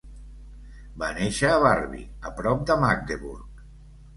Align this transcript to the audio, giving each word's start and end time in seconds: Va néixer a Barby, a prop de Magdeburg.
Va 1.03 1.09
néixer 1.17 1.51
a 1.51 1.59
Barby, 1.65 2.01
a 2.31 2.33
prop 2.41 2.67
de 2.71 2.79
Magdeburg. 2.87 3.63